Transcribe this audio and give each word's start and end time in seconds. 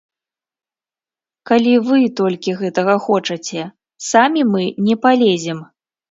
Калі 1.49 1.73
вы 1.89 1.99
толькі 2.19 2.55
гэтага 2.61 2.95
хочаце, 3.07 3.61
самі 4.07 4.41
мы 4.55 4.63
не 4.87 4.95
палезем. 5.05 5.59